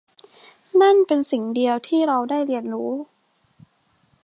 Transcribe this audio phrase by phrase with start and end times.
[0.81, 2.91] นั่นเป็นสิ่งเดียวที่เราได้เรียนรู้